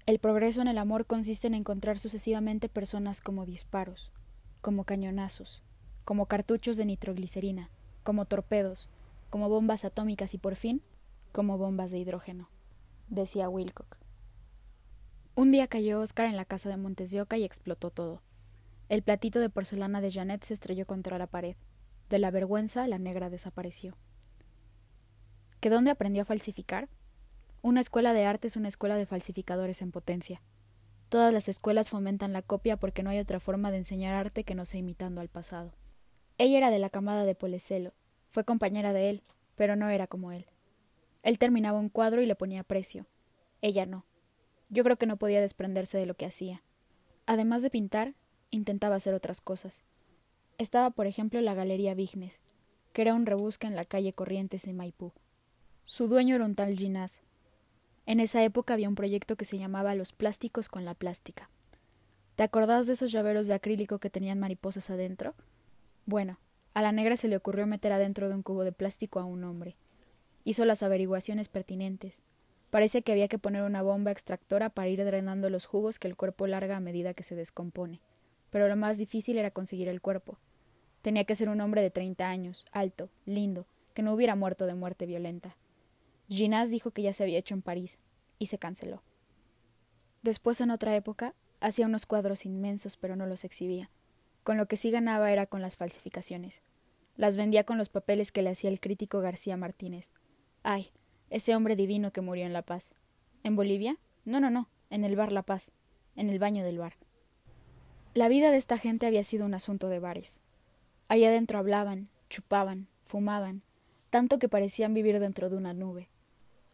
[0.06, 4.14] El progreso en el amor consiste en encontrar sucesivamente personas como disparos,
[4.62, 5.64] como cañonazos,
[6.06, 7.72] como cartuchos de nitroglicerina,
[8.04, 8.88] como torpedos,
[9.30, 10.82] como bombas atómicas y por fin,
[11.34, 12.48] como bombas de hidrógeno,
[13.10, 14.05] decía Wilcock.
[15.38, 18.22] Un día cayó Oscar en la casa de Montes y explotó todo.
[18.88, 21.58] El platito de porcelana de Janet se estrelló contra la pared.
[22.08, 23.98] De la vergüenza, la negra desapareció.
[25.60, 26.88] ¿Que dónde aprendió a falsificar?
[27.62, 30.42] Una escuela de arte es una escuela de falsificadores en potencia.
[31.10, 34.56] Todas las escuelas fomentan la copia porque no hay otra forma de enseñar arte que
[34.56, 35.74] no sea imitando al pasado.
[36.38, 37.94] Ella era de la camada de Polecelo,
[38.30, 39.24] fue compañera de él,
[39.56, 40.46] pero no era como él.
[41.24, 43.06] Él terminaba un cuadro y le ponía precio.
[43.62, 44.06] Ella no.
[44.70, 46.64] Yo creo que no podía desprenderse de lo que hacía.
[47.26, 48.14] Además de pintar,
[48.52, 49.84] intentaba hacer otras cosas.
[50.58, 52.42] Estaba, por ejemplo, la Galería Vignes,
[52.94, 55.12] que era un rebusque en la calle Corrientes en Maipú.
[55.84, 57.22] Su dueño era un tal Ginás,
[58.08, 61.50] en esa época había un proyecto que se llamaba Los plásticos con la plástica.
[62.36, 65.34] ¿Te acordás de esos llaveros de acrílico que tenían mariposas adentro?
[66.06, 66.38] Bueno,
[66.76, 69.44] a la negra se le ocurrió meter adentro de un cubo de plástico a un
[69.44, 69.76] hombre.
[70.44, 72.22] Hizo las averiguaciones pertinentes.
[72.70, 76.16] Parece que había que poner una bomba extractora para ir drenando los jugos que el
[76.16, 78.02] cuerpo larga a medida que se descompone.
[78.50, 80.38] Pero lo más difícil era conseguir el cuerpo.
[81.02, 84.74] Tenía que ser un hombre de treinta años, alto, lindo, que no hubiera muerto de
[84.74, 85.56] muerte violenta.
[86.28, 88.00] Ginás dijo que ya se había hecho en París,
[88.40, 89.04] y se canceló.
[90.24, 93.90] Después, en otra época, hacía unos cuadros inmensos, pero no los exhibía.
[94.44, 96.62] Con lo que sí ganaba era con las falsificaciones.
[97.16, 100.12] Las vendía con los papeles que le hacía el crítico García Martínez.
[100.64, 100.92] Ay,
[101.36, 102.94] ese hombre divino que murió en La Paz.
[103.44, 103.98] ¿En Bolivia?
[104.26, 105.72] No, no, no, en el bar La Paz,
[106.16, 106.94] en el baño del bar.
[108.14, 110.42] La vida de esta gente había sido un asunto de bares.
[111.08, 113.62] Allá adentro hablaban, chupaban, fumaban,
[114.10, 116.10] tanto que parecían vivir dentro de una nube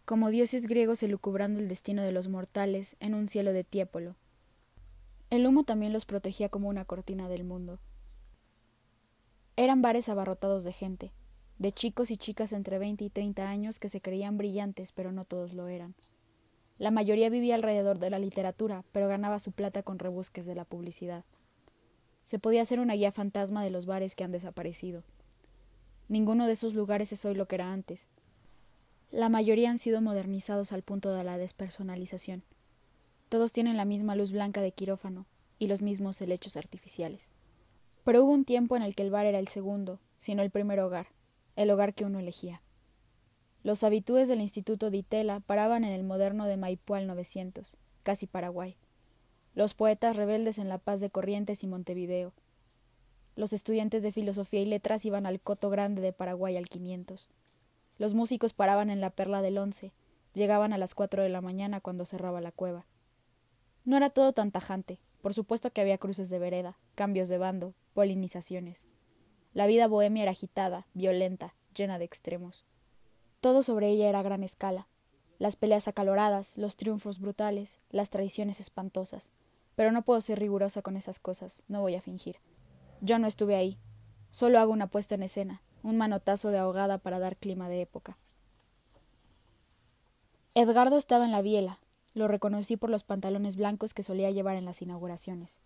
[0.05, 4.15] como dioses griegos elucubrando el destino de los mortales en un cielo de tiepolo.
[5.29, 7.79] El humo también los protegía como una cortina del mundo.
[9.55, 11.13] Eran bares abarrotados de gente,
[11.61, 15.25] de chicos y chicas entre veinte y treinta años que se creían brillantes, pero no
[15.25, 15.93] todos lo eran.
[16.79, 20.65] La mayoría vivía alrededor de la literatura, pero ganaba su plata con rebusques de la
[20.65, 21.23] publicidad.
[22.23, 25.03] Se podía hacer una guía fantasma de los bares que han desaparecido.
[26.09, 28.07] Ninguno de esos lugares es hoy lo que era antes.
[29.11, 32.41] La mayoría han sido modernizados al punto de la despersonalización.
[33.29, 35.27] Todos tienen la misma luz blanca de quirófano
[35.59, 37.29] y los mismos helechos artificiales.
[38.03, 40.79] Pero hubo un tiempo en el que el bar era el segundo, sino el primer
[40.79, 41.05] hogar,
[41.55, 42.61] el hogar que uno elegía.
[43.63, 48.25] Los habitúes del Instituto de Itela paraban en el moderno de Maipú al 900, casi
[48.25, 48.75] Paraguay.
[49.53, 52.33] Los poetas rebeldes en La Paz de Corrientes y Montevideo.
[53.35, 57.29] Los estudiantes de filosofía y letras iban al Coto Grande de Paraguay al 500.
[57.97, 59.93] Los músicos paraban en la perla del once,
[60.33, 62.87] llegaban a las cuatro de la mañana cuando cerraba la cueva.
[63.85, 67.73] No era todo tan tajante, por supuesto que había cruces de vereda, cambios de bando,
[67.93, 68.85] polinizaciones.
[69.53, 72.65] La vida bohemia era agitada, violenta, llena de extremos.
[73.41, 74.87] Todo sobre ella era a gran escala.
[75.39, 79.29] Las peleas acaloradas, los triunfos brutales, las traiciones espantosas.
[79.75, 82.37] Pero no puedo ser rigurosa con esas cosas, no voy a fingir.
[83.01, 83.77] Yo no estuve ahí.
[84.29, 88.17] Solo hago una puesta en escena, un manotazo de ahogada para dar clima de época.
[90.53, 91.79] Edgardo estaba en la biela.
[92.13, 95.59] Lo reconocí por los pantalones blancos que solía llevar en las inauguraciones.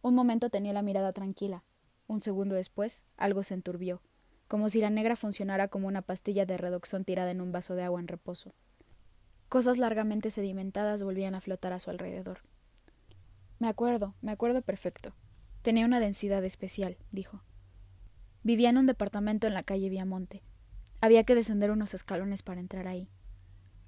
[0.00, 1.64] Un momento tenía la mirada tranquila.
[2.06, 4.02] Un segundo después, algo se enturbió,
[4.48, 7.82] como si la negra funcionara como una pastilla de redoxón tirada en un vaso de
[7.82, 8.54] agua en reposo.
[9.48, 12.40] Cosas largamente sedimentadas volvían a flotar a su alrededor.
[13.58, 15.14] Me acuerdo, me acuerdo perfecto.
[15.62, 17.40] Tenía una densidad especial, dijo.
[18.42, 20.42] Vivía en un departamento en la calle Viamonte.
[21.00, 23.08] Había que descender unos escalones para entrar ahí.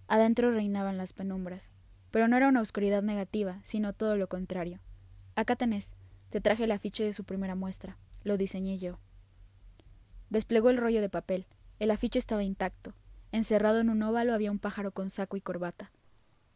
[0.08, 1.70] Adentro reinaban las penumbras,
[2.10, 4.80] pero no era una oscuridad negativa, sino todo lo contrario.
[5.34, 5.94] Acá tenés,
[6.30, 7.98] te traje el afiche de su primera muestra.
[8.26, 8.98] Lo diseñé yo.
[10.30, 11.46] Desplegó el rollo de papel.
[11.78, 12.92] El afiche estaba intacto.
[13.30, 15.92] Encerrado en un óvalo había un pájaro con saco y corbata.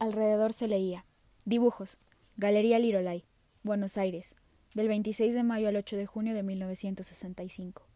[0.00, 1.04] Alrededor se leía
[1.44, 1.98] Dibujos.
[2.36, 3.24] Galería Lirolay.
[3.62, 4.34] Buenos Aires.
[4.74, 7.86] Del 26 de mayo al 8 de junio de 1965.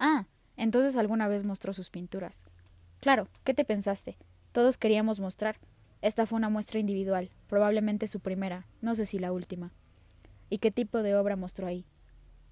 [0.00, 2.44] Ah, entonces alguna vez mostró sus pinturas.
[2.98, 4.18] Claro, ¿qué te pensaste?
[4.50, 5.60] Todos queríamos mostrar.
[6.00, 9.70] Esta fue una muestra individual, probablemente su primera, no sé si la última.
[10.50, 11.86] ¿Y qué tipo de obra mostró ahí?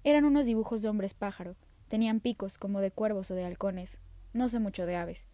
[0.03, 1.55] Eran unos dibujos de hombres pájaro.
[1.87, 3.99] Tenían picos, como de cuervos o de halcones.
[4.33, 5.27] No sé mucho de aves.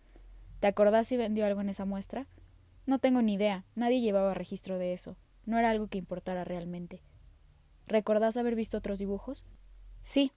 [0.60, 2.28] ¿Te acordás si vendió algo en esa muestra?
[2.86, 3.64] No tengo ni idea.
[3.76, 5.16] Nadie llevaba registro de eso.
[5.46, 7.02] No era algo que importara realmente.
[7.88, 9.46] ¿Recordás haber visto otros dibujos?
[10.02, 10.32] Sí,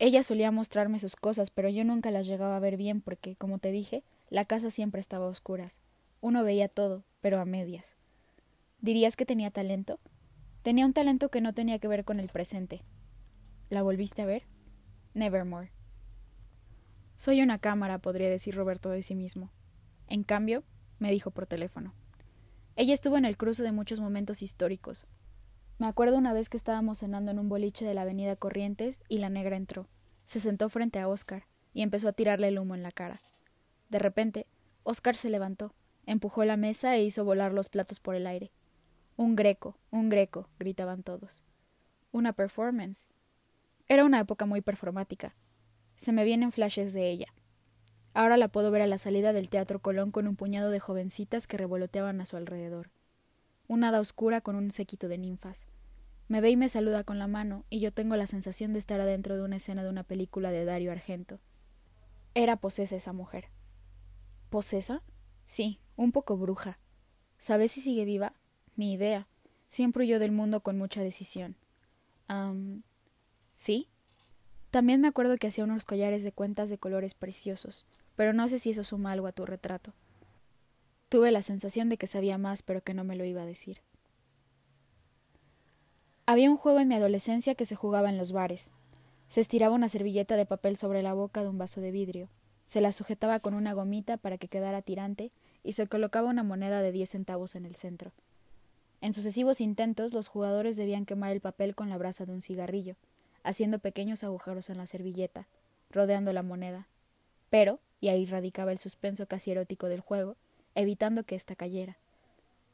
[0.00, 3.58] ella solía mostrarme sus cosas, pero yo nunca las llegaba a ver bien porque, como
[3.58, 5.82] te dije, la casa siempre estaba a oscuras.
[6.22, 7.96] Uno veía todo, pero a medias.
[8.80, 10.00] ¿Dirías que tenía talento?
[10.62, 12.80] Tenía un talento que no tenía que ver con el presente.
[13.70, 14.48] ¿La volviste a ver?
[15.14, 15.70] Nevermore.
[17.14, 19.52] Soy una cámara, podría decir Roberto de sí mismo.
[20.08, 20.64] En cambio,
[20.98, 21.94] me dijo por teléfono.
[22.74, 25.06] Ella estuvo en el cruce de muchos momentos históricos.
[25.78, 29.18] Me acuerdo una vez que estábamos cenando en un boliche de la avenida Corrientes y
[29.18, 29.86] la negra entró.
[30.24, 33.20] Se sentó frente a Oscar y empezó a tirarle el humo en la cara.
[33.88, 34.48] De repente,
[34.82, 35.74] Oscar se levantó,
[36.06, 38.50] empujó la mesa e hizo volar los platos por el aire.
[39.16, 41.44] Un greco, un greco, gritaban todos.
[42.10, 43.08] Una performance.
[43.90, 45.34] Era una época muy performática.
[45.96, 47.26] Se me vienen flashes de ella.
[48.14, 51.48] Ahora la puedo ver a la salida del Teatro Colón con un puñado de jovencitas
[51.48, 52.92] que revoloteaban a su alrededor.
[53.66, 55.66] Un hada oscura con un séquito de ninfas.
[56.28, 59.00] Me ve y me saluda con la mano, y yo tengo la sensación de estar
[59.00, 61.40] adentro de una escena de una película de Dario Argento.
[62.34, 63.48] Era posesa esa mujer.
[64.50, 65.02] ¿Posesa?
[65.46, 66.78] Sí, un poco bruja.
[67.38, 68.34] ¿Sabes si sigue viva?
[68.76, 69.26] Ni idea.
[69.66, 71.56] Siempre huyó del mundo con mucha decisión.
[73.60, 73.88] ¿Sí?
[74.70, 77.84] También me acuerdo que hacía unos collares de cuentas de colores preciosos,
[78.16, 79.92] pero no sé si eso suma algo a tu retrato.
[81.10, 83.82] Tuve la sensación de que sabía más, pero que no me lo iba a decir.
[86.24, 88.72] Había un juego en mi adolescencia que se jugaba en los bares.
[89.28, 92.30] Se estiraba una servilleta de papel sobre la boca de un vaso de vidrio,
[92.64, 96.80] se la sujetaba con una gomita para que quedara tirante y se colocaba una moneda
[96.80, 98.12] de diez centavos en el centro.
[99.02, 102.96] En sucesivos intentos los jugadores debían quemar el papel con la brasa de un cigarrillo,
[103.42, 105.46] haciendo pequeños agujeros en la servilleta,
[105.90, 106.86] rodeando la moneda.
[107.50, 110.36] Pero, y ahí radicaba el suspenso casi erótico del juego,
[110.74, 111.98] evitando que ésta cayera.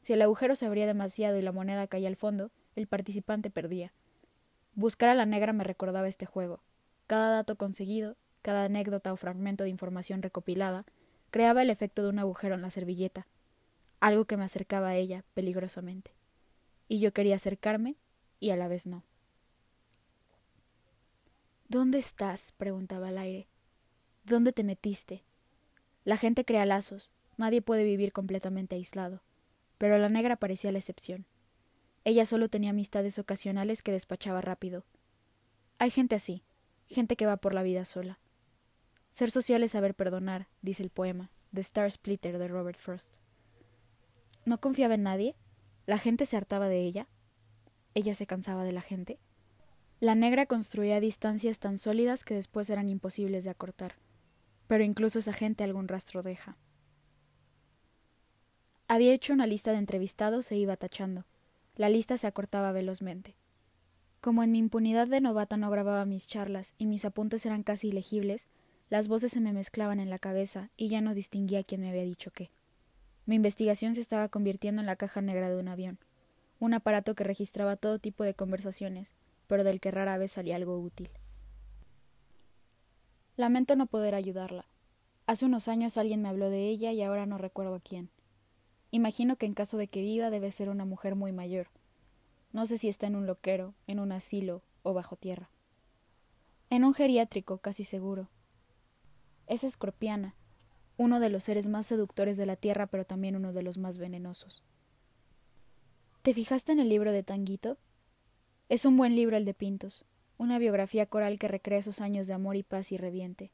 [0.01, 3.91] Si el agujero se abría demasiado y la moneda caía al fondo, el participante perdía.
[4.75, 6.59] Buscar a la negra me recordaba este juego.
[7.07, 10.85] Cada dato conseguido, cada anécdota o fragmento de información recopilada,
[11.31, 13.27] creaba el efecto de un agujero en la servilleta,
[13.99, 16.17] algo que me acercaba a ella peligrosamente
[16.87, 17.95] y yo quería acercarme
[18.39, 19.03] y a la vez no.
[21.69, 22.53] ¿Dónde estás?
[22.53, 23.49] preguntaba al aire.
[24.23, 25.25] ¿Dónde te metiste?
[26.05, 29.21] La gente crea lazos, nadie puede vivir completamente aislado,
[29.77, 31.25] pero la negra parecía la excepción.
[32.05, 34.85] Ella solo tenía amistades ocasionales que despachaba rápido.
[35.77, 36.41] Hay gente así,
[36.85, 38.17] gente que va por la vida sola.
[39.11, 43.11] Ser social es saber perdonar, dice el poema, The Star Splitter de Robert Frost.
[44.45, 45.35] ¿No confiaba en nadie?
[45.85, 47.09] La gente se hartaba de ella.
[47.93, 49.19] Ella se cansaba de la gente.
[49.99, 53.95] La negra construía distancias tan sólidas que después eran imposibles de acortar.
[54.67, 56.55] Pero incluso esa gente algún rastro deja.
[58.87, 61.25] Había hecho una lista de entrevistados e iba tachando.
[61.75, 63.35] La lista se acortaba velozmente.
[64.21, 67.87] Como en mi impunidad de novata no grababa mis charlas y mis apuntes eran casi
[67.87, 68.47] ilegibles,
[68.89, 72.03] las voces se me mezclaban en la cabeza y ya no distinguía quién me había
[72.03, 72.51] dicho qué.
[73.25, 75.97] Mi investigación se estaba convirtiendo en la caja negra de un avión,
[76.59, 79.15] un aparato que registraba todo tipo de conversaciones,
[79.47, 81.09] pero del que rara vez salía algo útil.
[83.35, 84.65] Lamento no poder ayudarla.
[85.25, 88.09] Hace unos años alguien me habló de ella y ahora no recuerdo a quién.
[88.91, 91.67] Imagino que en caso de que viva debe ser una mujer muy mayor.
[92.53, 95.49] No sé si está en un loquero, en un asilo o bajo tierra.
[96.69, 98.29] En un geriátrico, casi seguro.
[99.45, 100.35] Es escorpiana,
[100.97, 103.97] uno de los seres más seductores de la tierra, pero también uno de los más
[103.97, 104.63] venenosos.
[106.23, 107.77] ¿Te fijaste en el libro de Tanguito?
[108.69, 110.03] Es un buen libro el de Pintos,
[110.37, 113.49] una biografía coral que recrea esos años de amor y paz y reviente.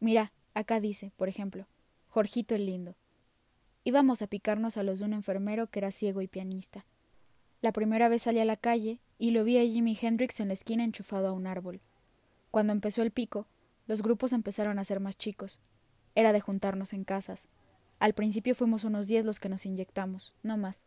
[0.00, 1.68] Mira, acá dice, por ejemplo,
[2.08, 2.96] Jorgito el lindo.
[3.84, 6.84] Íbamos a picarnos a los de un enfermero que era ciego y pianista.
[7.60, 10.54] La primera vez salí a la calle y lo vi a Jimi Hendrix en la
[10.54, 11.80] esquina enchufado a un árbol.
[12.50, 13.46] Cuando empezó el pico,
[13.86, 15.60] los grupos empezaron a ser más chicos,
[16.16, 17.48] era de juntarnos en casas.
[18.00, 20.86] Al principio fuimos unos diez los que nos inyectamos, no más.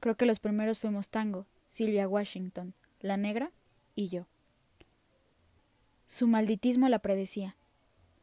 [0.00, 3.52] Creo que los primeros fuimos Tango, Silvia Washington, la negra
[3.94, 4.26] y yo.
[6.08, 7.54] Su malditismo la predecía.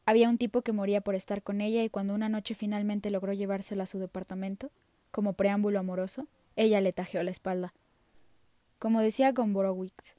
[0.06, 3.32] Había un tipo que moría por estar con ella y cuando una noche finalmente logró
[3.32, 4.70] llevársela a su departamento,
[5.12, 7.74] como preámbulo amoroso, ella le tajeó la espalda.
[8.80, 10.16] Como decía Gombrowicz,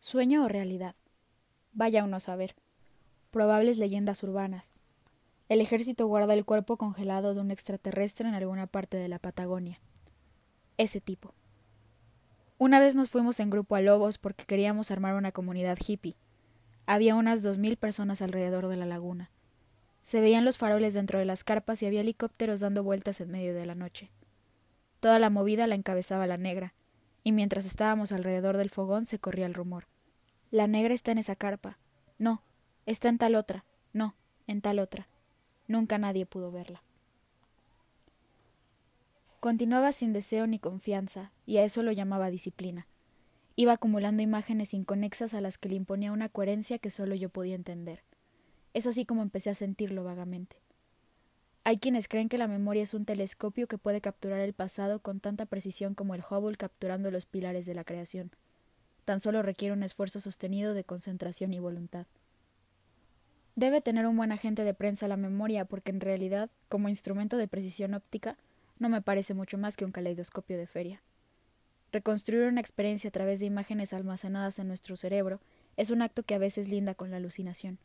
[0.00, 0.96] ¿sueño o realidad?
[1.74, 2.56] Vaya uno a saber.
[3.30, 4.72] Probables leyendas urbanas.
[5.48, 9.78] El ejército guarda el cuerpo congelado de un extraterrestre en alguna parte de la Patagonia.
[10.76, 11.34] Ese tipo.
[12.64, 16.16] Una vez nos fuimos en grupo a Lobos porque queríamos armar una comunidad hippie.
[16.86, 19.30] Había unas dos mil personas alrededor de la laguna.
[20.02, 23.52] Se veían los faroles dentro de las carpas y había helicópteros dando vueltas en medio
[23.52, 24.12] de la noche.
[25.00, 26.72] Toda la movida la encabezaba la negra,
[27.22, 29.86] y mientras estábamos alrededor del fogón se corría el rumor.
[30.50, 31.76] La negra está en esa carpa.
[32.16, 32.44] No,
[32.86, 33.66] está en tal otra.
[33.92, 35.06] No, en tal otra.
[35.68, 36.82] Nunca nadie pudo verla.
[39.44, 42.86] Continuaba sin deseo ni confianza, y a eso lo llamaba disciplina.
[43.56, 47.54] Iba acumulando imágenes inconexas a las que le imponía una coherencia que solo yo podía
[47.54, 48.04] entender.
[48.72, 50.56] Es así como empecé a sentirlo vagamente.
[51.62, 55.20] Hay quienes creen que la memoria es un telescopio que puede capturar el pasado con
[55.20, 58.30] tanta precisión como el Hubble capturando los pilares de la creación.
[59.04, 62.06] Tan solo requiere un esfuerzo sostenido de concentración y voluntad.
[63.56, 67.46] Debe tener un buen agente de prensa la memoria, porque en realidad, como instrumento de
[67.46, 68.38] precisión óptica,
[68.78, 71.02] no me parece mucho más que un caleidoscopio de feria.
[71.92, 75.40] Reconstruir una experiencia a través de imágenes almacenadas en nuestro cerebro
[75.76, 77.78] es un acto que a veces linda con la alucinación.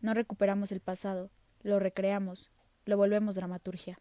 [0.00, 1.30] No recuperamos el pasado,
[1.62, 2.50] lo recreamos,
[2.84, 3.98] lo volvemos dramaturgia.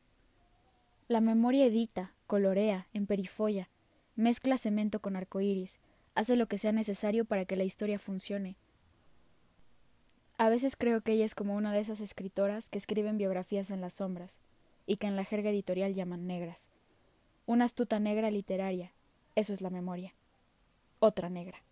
[1.07, 3.69] La memoria edita, colorea, emperifolla,
[4.15, 5.79] mezcla cemento con arcoíris,
[6.15, 8.57] hace lo que sea necesario para que la historia funcione.
[10.37, 13.81] A veces creo que ella es como una de esas escritoras que escriben biografías en
[13.81, 14.39] las sombras,
[14.85, 16.69] y que en la jerga editorial llaman negras.
[17.45, 18.91] Una astuta negra literaria,
[19.35, 20.13] eso es la memoria.
[20.99, 21.63] Otra negra.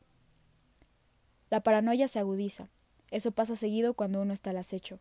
[1.49, 2.69] La paranoia se agudiza,
[3.11, 4.99] eso pasa seguido cuando uno está al acecho,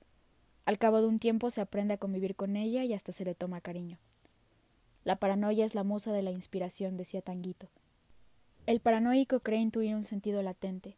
[0.71, 3.35] al cabo de un tiempo se aprende a convivir con ella y hasta se le
[3.35, 3.99] toma cariño.
[5.05, 7.69] La paranoia es la musa de la inspiración, decía Tanguito.
[8.67, 10.97] El paranoico cree intuir un sentido latente.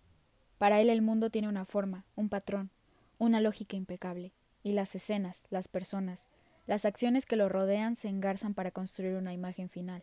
[0.59, 2.71] Para él el mundo tiene una forma, un patrón,
[3.19, 6.27] una lógica impecable, y las escenas, las personas,
[6.73, 10.03] las acciones que lo rodean se engarzan para construir una imagen final,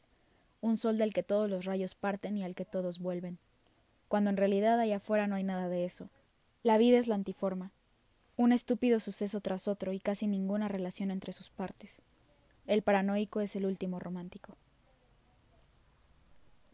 [0.62, 3.40] un sol del que todos los rayos parten y al que todos vuelven,
[4.08, 6.12] cuando en realidad allá afuera no hay nada de eso.
[6.62, 7.72] La vida es la antiforma,
[8.38, 12.04] un estúpido suceso tras otro y casi ninguna relación entre sus partes.
[12.68, 14.56] El paranoico es el último romántico.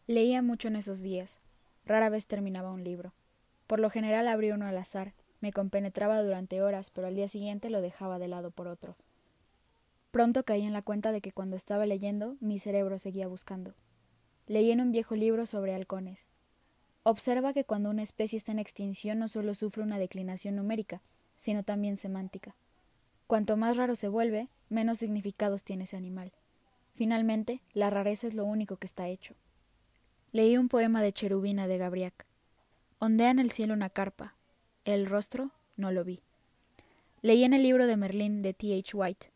[0.08, 1.39] Leía mucho en esos días.
[1.86, 3.13] Rara vez terminaba un libro.
[3.65, 7.69] Por lo general abría uno al azar, me compenetraba durante horas, pero al día siguiente
[7.69, 8.97] lo dejaba de lado por otro.
[10.15, 13.75] Pronto caí en la cuenta de que cuando estaba leyendo, mi cerebro seguía buscando.
[14.47, 16.30] Leí en un viejo libro sobre halcones.
[17.04, 21.01] Observa que cuando una especie está en extinción no solo sufre una declinación numérica,
[21.36, 22.56] sino también semántica.
[23.28, 26.32] Cuanto más raro se vuelve, menos significados tiene ese animal.
[26.93, 29.36] Finalmente, la rareza es lo único que está hecho.
[30.32, 32.25] Leí un poema de Cherubina de Gabriac.
[32.99, 34.34] Ondea en el cielo una carpa.
[34.86, 36.21] El rostro no lo vi.
[37.21, 38.80] Leí en el libro de Merlín de T.
[38.80, 38.95] H.
[38.95, 39.35] White.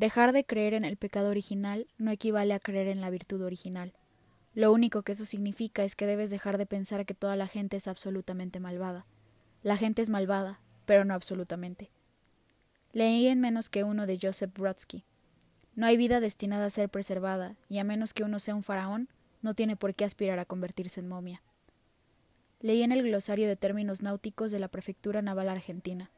[0.00, 3.92] Dejar de creer en el pecado original no equivale a creer en la virtud original.
[4.54, 7.76] Lo único que eso significa es que debes dejar de pensar que toda la gente
[7.76, 9.04] es absolutamente malvada.
[9.62, 11.90] La gente es malvada, pero no absolutamente.
[12.94, 15.04] Leí en menos que uno de Joseph Brodsky.
[15.74, 19.10] No hay vida destinada a ser preservada, y a menos que uno sea un faraón,
[19.42, 21.42] no tiene por qué aspirar a convertirse en momia.
[22.60, 26.10] Leí en el glosario de términos náuticos de la Prefectura Naval Argentina.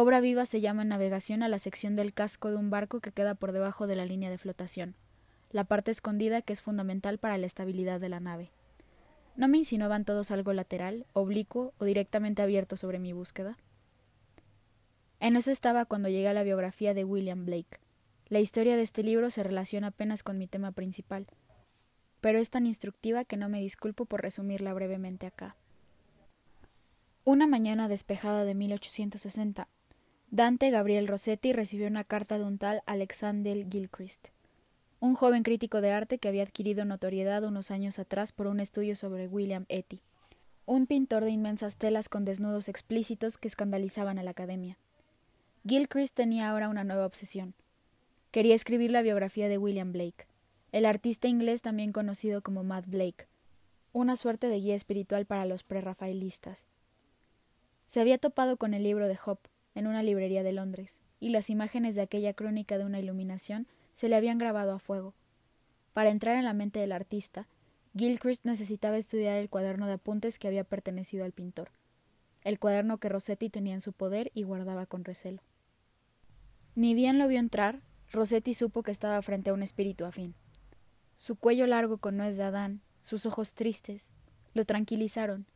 [0.00, 3.34] Obra viva se llama navegación a la sección del casco de un barco que queda
[3.34, 4.94] por debajo de la línea de flotación,
[5.50, 8.52] la parte escondida que es fundamental para la estabilidad de la nave.
[9.34, 13.58] ¿No me insinuaban todos algo lateral, oblicuo o directamente abierto sobre mi búsqueda?
[15.18, 17.80] En eso estaba cuando llegué a la biografía de William Blake.
[18.28, 21.26] La historia de este libro se relaciona apenas con mi tema principal,
[22.20, 25.56] pero es tan instructiva que no me disculpo por resumirla brevemente acá.
[27.24, 29.66] Una mañana despejada de 1860,
[30.30, 34.28] Dante Gabriel Rossetti recibió una carta de un tal Alexander Gilchrist,
[35.00, 38.94] un joven crítico de arte que había adquirido notoriedad unos años atrás por un estudio
[38.94, 40.02] sobre William Etty,
[40.66, 44.76] un pintor de inmensas telas con desnudos explícitos que escandalizaban a la academia.
[45.66, 47.54] Gilchrist tenía ahora una nueva obsesión.
[48.30, 50.26] Quería escribir la biografía de William Blake,
[50.72, 53.26] el artista inglés también conocido como Matt Blake,
[53.94, 56.66] una suerte de guía espiritual para los prerrafaelistas.
[57.86, 59.38] Se había topado con el libro de Hop
[59.78, 64.08] en una librería de Londres, y las imágenes de aquella crónica de una iluminación se
[64.08, 65.14] le habían grabado a fuego.
[65.92, 67.46] Para entrar en la mente del artista,
[67.96, 71.70] Gilchrist necesitaba estudiar el cuaderno de apuntes que había pertenecido al pintor,
[72.42, 75.42] el cuaderno que Rossetti tenía en su poder y guardaba con recelo.
[76.74, 80.34] Ni bien lo vio entrar, Rossetti supo que estaba frente a un espíritu afín.
[81.16, 84.10] Su cuello largo con nuez de Adán, sus ojos tristes,
[84.54, 85.46] lo tranquilizaron,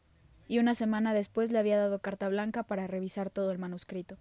[0.48, 4.18] y una semana después le había dado carta blanca para revisar todo el manuscrito.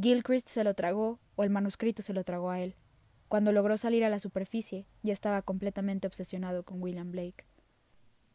[0.00, 2.74] Gilchrist se lo tragó, o el manuscrito se lo tragó a él.
[3.28, 7.44] Cuando logró salir a la superficie, ya estaba completamente obsesionado con William Blake.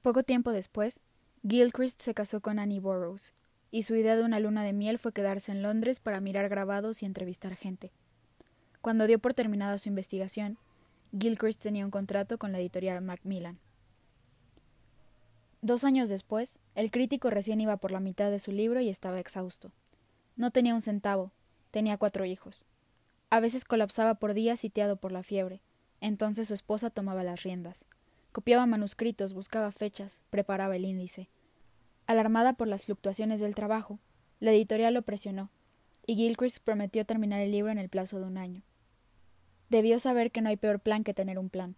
[0.02, 1.02] Poco tiempo después,
[1.48, 3.34] Gilchrist se casó con Annie Burroughs,
[3.72, 7.04] y su idea de una luna de miel fue quedarse en Londres para mirar grabados
[7.04, 7.92] y entrevistar gente.
[8.82, 10.58] Cuando dio por terminada su investigación,
[11.18, 13.60] Gilchrist tenía un contrato con la editorial Macmillan.
[15.62, 19.20] Dos años después, el crítico recién iba por la mitad de su libro y estaba
[19.20, 19.72] exhausto.
[20.36, 21.32] No tenía un centavo,
[21.72, 22.64] tenía cuatro hijos.
[23.30, 25.62] A veces colapsaba por días sitiado por la fiebre,
[26.00, 27.86] Entonces su esposa tomaba las riendas.
[28.32, 31.28] Copiaba manuscritos, buscaba fechas, preparaba el índice.
[32.06, 34.00] Alarmada por las fluctuaciones del trabajo,
[34.40, 35.50] la editorial lo presionó,
[36.06, 38.62] y Gilchrist prometió terminar el libro en el plazo de un año.
[39.70, 41.76] Debió saber que no hay peor plan que tener un plan.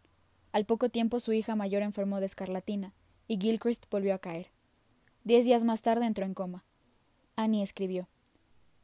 [0.52, 2.94] Al poco tiempo su hija mayor enfermó de escarlatina,
[3.30, 4.48] y Gilchrist volvió a caer.
[5.24, 6.66] Diez días más tarde entró en coma.
[7.36, 8.10] Annie escribió.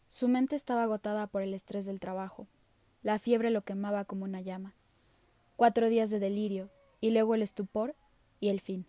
[0.07, 2.47] Su mente estaba agotada por el estrés del trabajo.
[3.01, 4.75] La fiebre lo quemaba como una llama.
[5.55, 6.69] Cuatro días de delirio,
[7.01, 7.95] y luego el estupor
[8.39, 8.85] y el fin.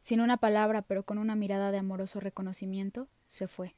[0.00, 3.76] Sin una palabra, pero con una mirada de amoroso reconocimiento, se fue.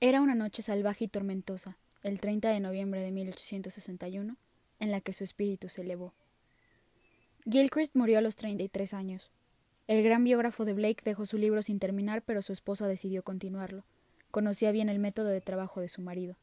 [0.00, 4.36] Era una noche salvaje y tormentosa, el 30 de noviembre de 1861,
[4.80, 6.12] en la que su espíritu se elevó.
[7.48, 9.30] Gilchrist murió a los 33 años.
[9.90, 13.82] El gran biógrafo de Blake dejó su libro sin terminar, pero su esposa decidió continuarlo.
[14.30, 16.36] Conocía bien el método de trabajo de su marido.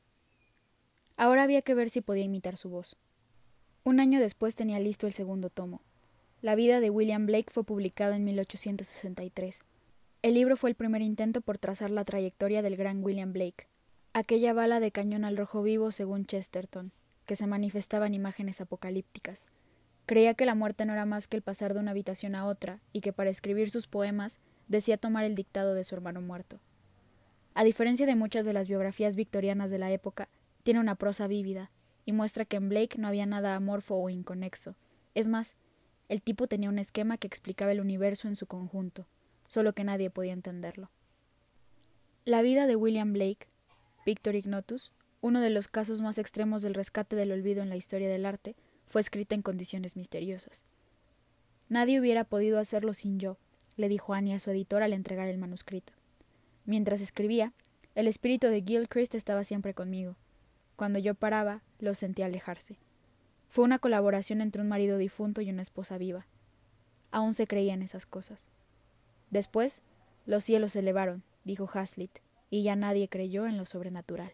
[1.15, 2.97] Ahora había que ver si podía imitar su voz.
[3.85, 5.79] Un año después tenía listo el segundo tomo.
[6.41, 9.61] La vida de William Blake fue publicada en 1863.
[10.23, 13.69] El libro fue el primer intento por trazar la trayectoria del gran William Blake,
[14.11, 16.91] aquella bala de cañón al rojo vivo según Chesterton,
[17.25, 19.47] que se manifestaba en imágenes apocalípticas.
[20.08, 22.80] Creía que la muerte no era más que el pasar de una habitación a otra,
[22.93, 24.39] y que para escribir sus poemas
[24.70, 26.62] decía tomar el dictado de su hermano muerto.
[27.53, 30.30] A diferencia de muchas de las biografías victorianas de la época,
[30.64, 31.72] tiene una prosa vívida,
[32.05, 34.78] y muestra que en Blake no había nada amorfo o inconexo.
[35.14, 35.58] Es más,
[36.08, 39.08] el tipo tenía un esquema que explicaba el universo en su conjunto,
[39.45, 40.89] solo que nadie podía entenderlo.
[42.24, 43.49] La vida de William Blake,
[44.05, 48.08] Victor Ignotus, uno de los casos más extremos del rescate del olvido en la historia
[48.08, 48.55] del arte,
[48.88, 50.65] fue escrita en condiciones misteriosas.
[51.69, 53.38] Nadie hubiera podido hacerlo sin yo,
[53.75, 55.93] le dijo Annie a su editor al entregar el manuscrito.
[56.65, 57.53] Mientras escribía,
[57.93, 60.15] el espíritu de Gilchrist estaba siempre conmigo.
[60.75, 62.77] Cuando yo paraba, lo sentía alejarse.
[63.47, 66.25] Fue una colaboración entre un marido difunto y una esposa viva.
[67.11, 68.49] Aún se creía en esas cosas.
[69.29, 69.81] Después,
[70.25, 72.19] los cielos se elevaron, dijo Hazlitt,
[72.49, 74.31] y ya nadie creyó en lo sobrenatural.